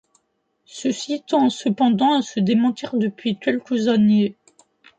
Ceci 0.65 1.21
tend 1.21 1.51
cependant 1.51 2.17
à 2.17 2.23
se 2.23 2.39
démentir 2.39 2.95
depuis 2.97 3.37
quelques 3.37 3.87
années. 3.87 4.35